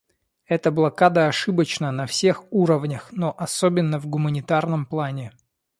[0.47, 5.31] Эта блокада ошибочна на всех уровнях, но особенно в гуманитарном плане.